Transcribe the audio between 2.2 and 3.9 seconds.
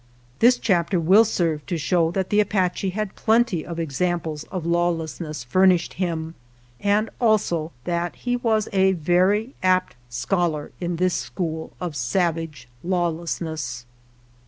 the Apache had plenty of